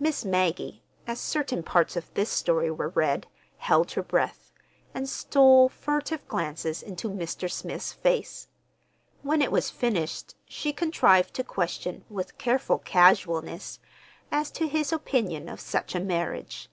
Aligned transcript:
Miss 0.00 0.24
Maggie, 0.24 0.82
as 1.06 1.20
certain 1.20 1.62
parts 1.62 1.94
of 1.94 2.12
this 2.14 2.28
story 2.30 2.68
were 2.68 2.88
read, 2.88 3.28
held 3.58 3.92
her 3.92 4.02
breath, 4.02 4.50
and 4.92 5.08
stole 5.08 5.68
furtive 5.68 6.26
glances 6.26 6.82
into 6.82 7.08
Mr. 7.08 7.48
Smith's 7.48 7.92
face. 7.92 8.48
When 9.22 9.40
it 9.40 9.52
was 9.52 9.70
finished 9.70 10.34
she 10.48 10.72
contrived 10.72 11.32
to 11.34 11.44
question 11.44 12.04
with 12.10 12.38
careful 12.38 12.78
casualness, 12.80 13.78
as 14.32 14.50
to 14.50 14.66
his 14.66 14.92
opinion 14.92 15.48
of 15.48 15.60
such 15.60 15.94
a 15.94 16.00
marriage. 16.00 16.68